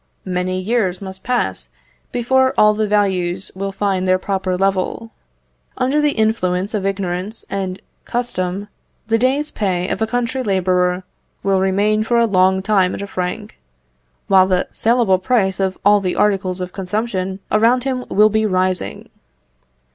[0.25, 1.69] Many years must pass
[2.11, 5.11] before all the values will find their proper level.
[5.77, 8.67] Under the influence of ignorance and custom,
[9.09, 11.03] the day's pay of a country labourer
[11.43, 13.59] will remain for a long time at a franc,
[14.27, 19.07] while the saleable price of all the articles of consumption around him will be rising.